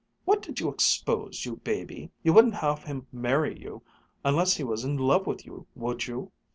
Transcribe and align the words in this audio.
"What 0.25 0.41
did 0.41 0.59
you 0.59 0.73
suppose, 0.79 1.45
you 1.45 1.57
baby? 1.57 2.09
You 2.23 2.33
wouldn't 2.33 2.55
have 2.55 2.85
him 2.85 3.05
marry 3.11 3.61
you 3.61 3.83
unless 4.25 4.55
he 4.57 4.63
was 4.63 4.83
in 4.83 4.97
love 4.97 5.27
with 5.27 5.45
you, 5.45 5.67
would 5.75 6.07
you? 6.07 6.31